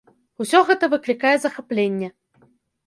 Усё 0.43 0.61
гэта 0.69 0.85
выклікае 0.95 1.35
захапленне! 1.47 2.13